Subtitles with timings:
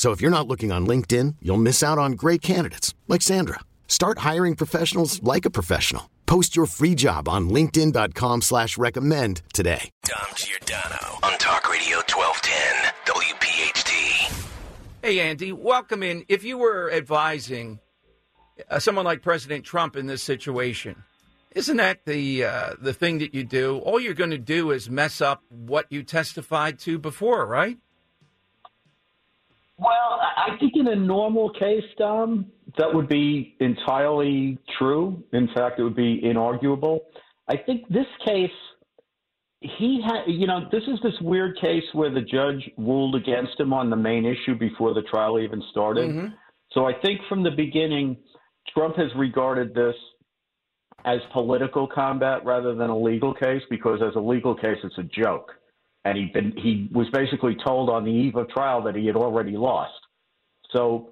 [0.00, 3.60] So if you're not looking on LinkedIn, you'll miss out on great candidates like Sandra.
[3.86, 6.08] Start hiring professionals like a professional.
[6.24, 9.90] Post your free job on LinkedIn.com slash recommend today.
[10.04, 14.48] Dom Giordano on Talk Radio 1210 WPHT.
[15.02, 16.24] Hey, Andy, welcome in.
[16.30, 17.78] If you were advising
[18.70, 20.96] uh, someone like President Trump in this situation,
[21.54, 23.76] isn't that the uh, the thing that you do?
[23.80, 27.76] All you're going to do is mess up what you testified to before, right?
[29.80, 35.22] Well, I think in a normal case, Dom, that would be entirely true.
[35.32, 36.98] In fact, it would be inarguable.
[37.48, 38.50] I think this case,
[39.60, 43.72] he had, you know, this is this weird case where the judge ruled against him
[43.72, 46.10] on the main issue before the trial even started.
[46.10, 46.34] Mm-hmm.
[46.72, 48.18] So I think from the beginning,
[48.74, 49.94] Trump has regarded this
[51.06, 55.04] as political combat rather than a legal case because as a legal case, it's a
[55.04, 55.52] joke
[56.04, 59.16] and he been he was basically told on the eve of trial that he had
[59.16, 59.92] already lost.
[60.72, 61.10] So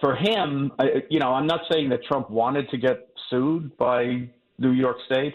[0.00, 0.72] for him,
[1.08, 4.28] you know, I'm not saying that Trump wanted to get sued by
[4.58, 5.34] New York State,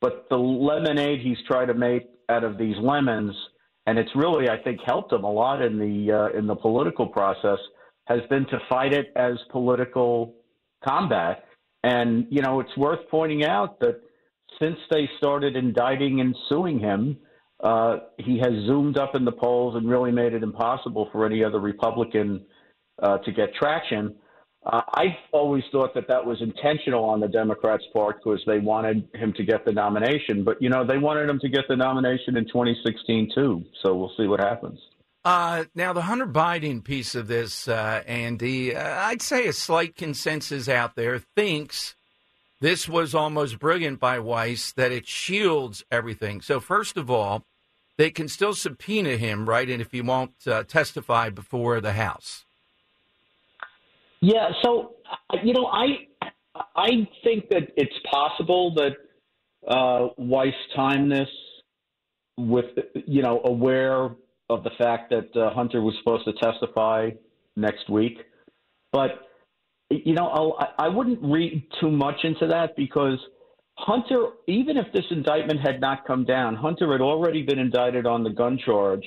[0.00, 3.34] but the lemonade he's tried to make out of these lemons,
[3.86, 7.06] and it's really I think helped him a lot in the uh, in the political
[7.06, 7.58] process,
[8.06, 10.34] has been to fight it as political
[10.86, 11.44] combat.
[11.82, 14.00] And you know, it's worth pointing out that
[14.58, 17.18] since they started indicting and suing him,
[17.60, 21.42] uh, he has zoomed up in the polls and really made it impossible for any
[21.42, 22.44] other Republican
[23.02, 24.14] uh, to get traction.
[24.64, 29.08] Uh, I always thought that that was intentional on the Democrats' part because they wanted
[29.14, 30.44] him to get the nomination.
[30.44, 33.64] But, you know, they wanted him to get the nomination in 2016, too.
[33.82, 34.78] So we'll see what happens.
[35.24, 39.96] Uh, now, the Hunter Biden piece of this, uh, Andy, uh, I'd say a slight
[39.96, 41.95] consensus out there thinks
[42.60, 46.40] this was almost brilliant by Weiss that it shields everything.
[46.40, 47.44] So, first of all,
[47.98, 49.68] they can still subpoena him, right?
[49.68, 52.44] And if he won't uh, testify before the House.
[54.20, 54.50] Yeah.
[54.62, 54.94] So,
[55.42, 56.06] you know, I
[56.74, 58.96] I think that it's possible that
[59.68, 61.28] uh, Weiss timed this
[62.36, 62.66] with,
[63.06, 64.10] you know, aware
[64.48, 67.10] of the fact that uh, Hunter was supposed to testify
[67.56, 68.18] next week,
[68.92, 69.25] but
[69.90, 73.18] you know, I'll, I wouldn't read too much into that because
[73.78, 78.24] Hunter, even if this indictment had not come down, Hunter had already been indicted on
[78.24, 79.04] the gun charge,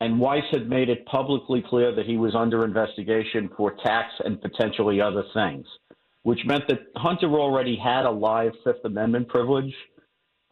[0.00, 4.40] and Weiss had made it publicly clear that he was under investigation for tax and
[4.40, 5.66] potentially other things,
[6.22, 9.74] which meant that Hunter already had a live Fifth Amendment privilege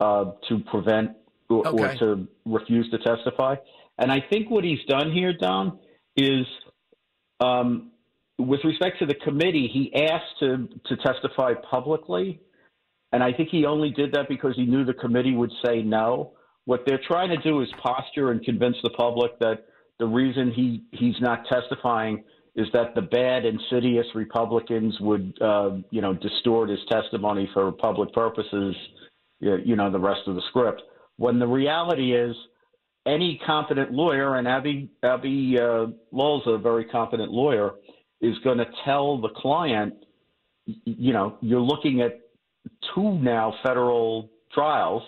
[0.00, 1.12] uh, to prevent
[1.48, 1.82] or, Okay.
[1.82, 3.54] or to refuse to testify.
[3.98, 5.78] And I think what he's done here, Dom,
[6.16, 6.46] is
[7.40, 7.91] um,
[8.52, 12.38] with respect to the committee, he asked to to testify publicly,
[13.10, 16.34] and I think he only did that because he knew the committee would say no.
[16.66, 19.64] What they're trying to do is posture and convince the public that
[19.98, 22.24] the reason he he's not testifying
[22.54, 28.12] is that the bad, insidious Republicans would, uh, you know, distort his testimony for public
[28.12, 28.76] purposes.
[29.40, 30.82] You know, the rest of the script.
[31.16, 32.36] When the reality is,
[33.06, 37.72] any competent lawyer, and Abbe Abbe uh, Lowell's a very competent lawyer,
[38.22, 39.94] is going to tell the client,
[40.64, 42.20] you know, you're looking at
[42.94, 45.02] two now federal trials.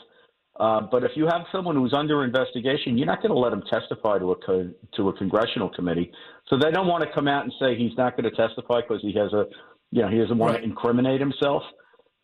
[0.58, 3.62] Uh, but if you have someone who's under investigation, you're not going to let him
[3.72, 6.10] testify to a co- to a congressional committee.
[6.48, 9.02] So they don't want to come out and say he's not going to testify because
[9.02, 9.46] he has a,
[9.90, 10.58] you know, he doesn't want Right.
[10.60, 11.62] to incriminate himself.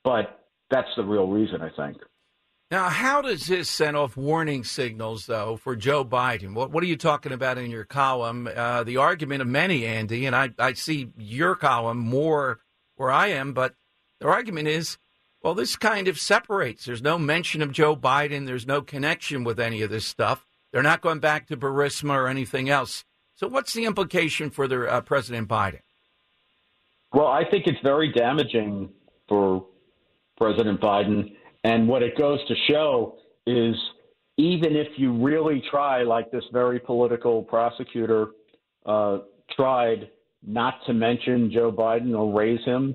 [0.05, 1.97] But that's the real reason, I think.
[2.71, 6.55] Now, how does this send off warning signals, though, for Joe Biden?
[6.55, 8.49] What, what are you talking about in your column?
[8.55, 12.61] Uh, the argument of many, Andy, and I, I see your column more
[12.95, 13.75] where I am, but
[14.21, 14.99] their argument is,
[15.43, 16.85] well, this kind of separates.
[16.85, 18.47] There's no mention of Joe Biden.
[18.47, 20.47] There's no connection with any of this stuff.
[20.73, 23.05] They're not going back to Burisma or anything else.
[23.35, 25.81] So, what's the implication for their uh, President Biden?
[27.13, 28.91] Well, I think it's very damaging
[29.29, 29.67] for
[30.37, 31.35] President Biden.
[31.65, 33.17] And what it goes to show
[33.47, 33.75] is
[34.37, 38.29] even if you really try, like this very political prosecutor
[38.87, 39.19] uh,
[39.55, 40.09] tried
[40.47, 42.95] not to mention Joe Biden or raise him,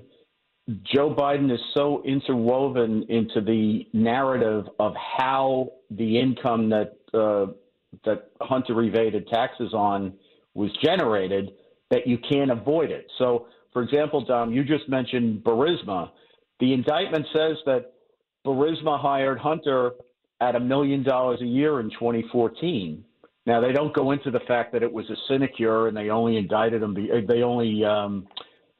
[0.82, 7.52] Joe Biden is so interwoven into the narrative of how the income that uh,
[8.04, 10.12] that Hunter evaded taxes on
[10.54, 11.52] was generated
[11.90, 13.06] that you can't avoid it.
[13.16, 16.10] So, for example, Dom, you just mentioned Burisma.
[16.58, 17.92] The indictment says that
[18.46, 19.92] Burisma hired Hunter
[20.40, 23.04] at a million dollars a year in 2014.
[23.46, 26.36] Now they don't go into the fact that it was a sinecure and they only
[26.36, 26.96] indicted him.
[27.26, 28.26] They only um,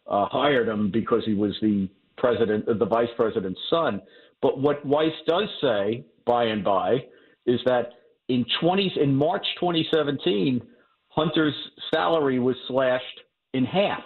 [0.06, 4.00] uh, hired him because he was the president, the vice president's son.
[4.42, 7.04] But what Weiss does say, by and by,
[7.46, 7.90] is that
[8.28, 10.60] in 20 in March 2017,
[11.08, 11.54] Hunter's
[11.92, 13.20] salary was slashed
[13.54, 14.02] in half.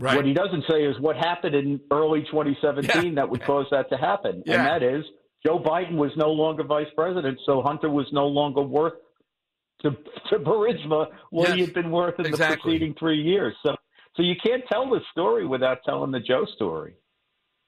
[0.00, 0.14] Right.
[0.14, 3.14] What he doesn't say is what happened in early 2017 yeah.
[3.16, 4.54] that would cause that to happen, yeah.
[4.54, 5.04] and that is
[5.44, 8.94] Joe Biden was no longer vice president, so Hunter was no longer worth
[9.82, 9.90] to,
[10.30, 11.54] to Burisma what yes.
[11.54, 12.56] he had been worth in exactly.
[12.56, 13.54] the preceding three years.
[13.64, 13.74] So,
[14.16, 16.94] so you can't tell the story without telling the Joe story.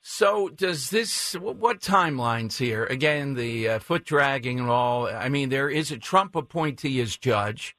[0.02, 2.84] So, does this, what timelines here?
[2.84, 5.06] Again, the uh, foot dragging and all.
[5.06, 7.76] I mean, there is a Trump appointee as judge,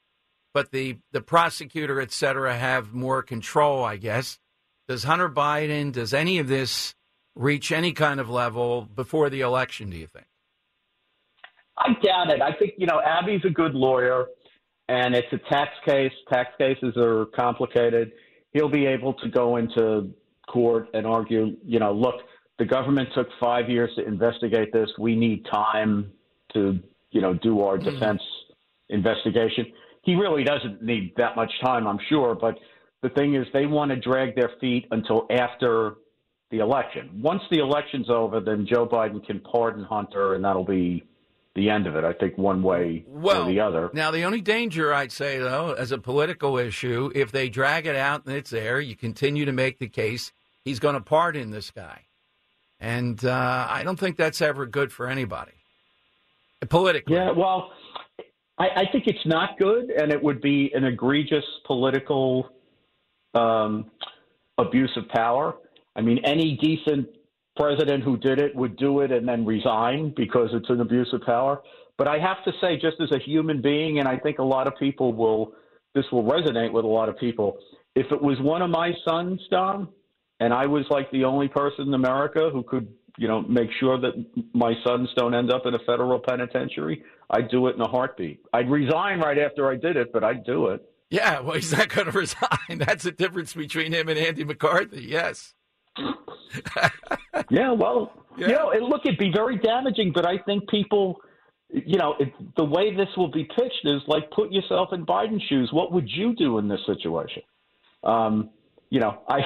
[0.54, 4.40] but the, the prosecutor, et cetera, have more control, I guess.
[4.88, 6.94] Does Hunter Biden, does any of this
[7.36, 10.26] reach any kind of level before the election, do you think?
[11.78, 12.42] I doubt it.
[12.42, 14.26] I think, you know, Abbe's a good lawyer,
[14.90, 16.12] and it's a tax case.
[16.32, 18.12] Tax cases are complicated.
[18.52, 20.14] He'll be able to go into
[20.50, 22.16] court and argue, you know, look,
[22.60, 24.90] the government took five years to investigate this.
[25.00, 26.12] We need time
[26.54, 26.80] to,
[27.12, 27.90] you know, do our mm-hmm.
[27.90, 28.96] defense mm-hmm.
[28.96, 29.72] investigation.
[30.04, 32.36] He really doesn't need that much time, I'm sure.
[32.36, 32.58] But
[33.02, 35.96] the thing is, they want to drag their feet until after
[36.50, 37.22] the election.
[37.22, 41.04] Once the election's over, then Joe Biden can pardon Hunter, and that'll be
[41.56, 42.04] the end of it.
[42.04, 43.90] I think one way well, or the other.
[43.94, 47.96] Now, the only danger I'd say, though, as a political issue, if they drag it
[47.96, 50.32] out and it's there, you continue to make the case
[50.64, 52.02] he's going to pardon this guy,
[52.80, 55.54] and uh, I don't think that's ever good for anybody
[56.70, 57.16] politically.
[57.16, 57.72] Yeah, well,
[58.62, 62.48] I, I think it's not good, and it would be an egregious political
[63.34, 63.90] um,
[64.60, 65.56] abuse of power.
[65.96, 67.08] I mean, any decent
[67.56, 71.22] president who did it would do it and then resign because it's an abuse of
[71.22, 71.62] power.
[71.98, 74.68] But I have to say, just as a human being, and I think a lot
[74.68, 75.54] of people will,
[75.96, 77.58] this will resonate with a lot of people.
[77.96, 79.90] If it was one of my sons, Dom,
[80.40, 82.88] and I was like the only person in America who could,
[83.18, 84.14] you know, make sure that
[84.54, 88.42] my sons don't end up in a federal penitentiary, I'd do it in a heartbeat.
[88.54, 90.88] I'd resign right after I did it, but I'd do it.
[91.10, 92.78] Yeah, well, he's not going to resign.
[92.78, 95.04] That's the difference between him and Andy McCarthy.
[95.04, 95.54] Yes.
[97.50, 98.48] yeah, well, yeah.
[98.48, 101.18] you know, and look, it'd be very damaging, but I think people,
[101.70, 105.44] you know, it, the way this will be pitched is like put yourself in Biden's
[105.50, 105.70] shoes.
[105.74, 107.44] What would you do in this situation?
[108.04, 108.50] Um,
[108.90, 109.40] you know, I,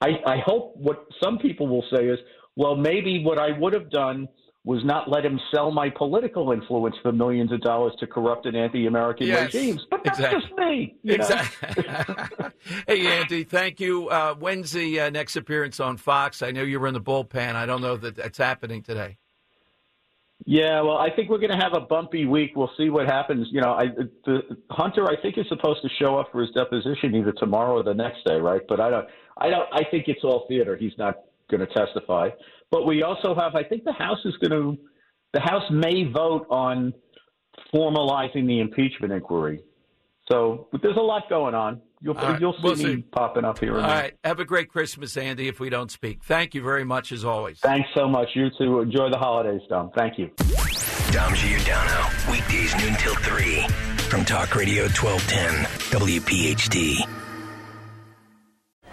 [0.00, 2.18] I, I hope what some people will say is,
[2.60, 4.28] well, maybe what I would have done
[4.64, 8.54] was not let him sell my political influence for millions of dollars to corrupt and
[8.54, 9.80] anti-American yes, regimes.
[9.90, 10.42] But that's exactly.
[10.42, 11.14] just me.
[11.14, 11.84] exactly.
[12.86, 14.10] hey, Andy, thank you.
[14.10, 16.42] Uh, when's the uh, next appearance on Fox?
[16.42, 17.54] I know you were in the bullpen.
[17.54, 19.16] I don't know that that's happening today.
[20.44, 22.52] Yeah, well, I think we're going to have a bumpy week.
[22.54, 23.48] We'll see what happens.
[23.50, 23.86] You know, I,
[24.26, 27.82] the, Hunter, I think is supposed to show up for his deposition either tomorrow or
[27.82, 28.62] the next day, right?
[28.68, 29.08] But I don't,
[29.38, 30.76] I don't, I think it's all theater.
[30.76, 31.20] He's not
[31.50, 32.30] going to testify.
[32.70, 34.78] But we also have, I think the House is going to,
[35.32, 36.92] the House may vote on
[37.74, 39.62] formalizing the impeachment inquiry.
[40.30, 41.80] So there's a lot going on.
[42.02, 42.40] You'll, right.
[42.40, 43.02] you'll see we'll me see.
[43.12, 43.74] popping up here.
[43.74, 44.16] All right.
[44.24, 46.22] Have a great Christmas, Andy, if we don't speak.
[46.24, 47.58] Thank you very much, as always.
[47.58, 48.28] Thanks so much.
[48.34, 48.80] You too.
[48.80, 49.90] Enjoy the holidays, Dom.
[49.96, 50.30] Thank you.
[51.10, 53.66] Dom Giordano, weekdays noon till 3
[54.08, 55.64] from Talk Radio 1210,
[56.00, 57.19] WPHT.